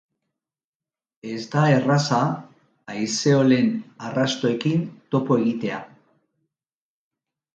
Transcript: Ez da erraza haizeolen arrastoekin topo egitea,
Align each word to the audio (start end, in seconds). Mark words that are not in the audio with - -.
Ez 1.31 1.41
da 1.55 1.65
erraza 1.73 2.21
haizeolen 2.93 3.69
arrastoekin 4.07 4.81
topo 5.17 5.37
egitea, 5.43 5.83